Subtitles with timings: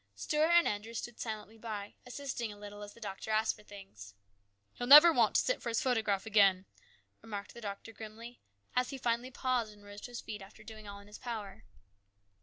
[0.15, 4.15] Stuart and Andrew stood silently by, assisting a little as the doctor asked for things."
[4.73, 6.65] He'll never want to sit for his photograph again,"
[7.21, 8.41] remarked the doctor grimly,
[8.75, 11.65] as he finally paused and rose to his feet after doing all in his power.